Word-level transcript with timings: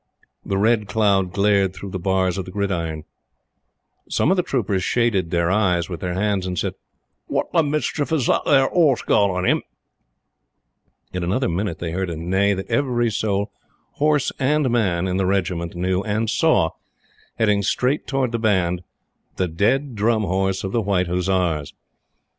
The 0.43 0.57
red 0.57 0.87
cloud 0.87 1.31
glared 1.31 1.75
through 1.75 1.91
the 1.91 1.99
bars 1.99 2.39
of 2.39 2.45
the 2.45 2.49
gridiron. 2.51 3.03
Some 4.09 4.31
of 4.31 4.35
the 4.35 4.41
troopers 4.41 4.83
shaded 4.83 5.29
their 5.29 5.51
eyes 5.51 5.89
with 5.89 5.99
their 5.99 6.15
hands 6.15 6.47
and 6.47 6.57
said: 6.57 6.73
"What 7.27 7.51
the 7.53 7.61
mischief 7.61 8.11
as 8.11 8.25
that 8.25 8.41
there 8.45 8.67
'orse 8.67 9.03
got 9.03 9.29
on 9.29 9.45
'im!" 9.45 9.61
In 11.13 11.23
another 11.23 11.47
minute 11.47 11.77
they 11.77 11.91
heard 11.91 12.09
a 12.09 12.15
neigh 12.17 12.55
that 12.55 12.65
every 12.71 13.11
soul 13.11 13.51
horse 13.91 14.31
and 14.39 14.71
man 14.71 15.07
in 15.07 15.17
the 15.17 15.27
Regiment 15.27 15.75
knew, 15.75 16.01
and 16.01 16.27
saw, 16.31 16.71
heading 17.37 17.61
straight 17.61 18.07
towards 18.07 18.31
the 18.31 18.39
Band, 18.39 18.81
the 19.35 19.47
dead 19.47 19.93
Drum 19.93 20.23
Horse 20.23 20.63
of 20.63 20.71
the 20.71 20.81
White 20.81 21.05
Hussars! 21.09 21.73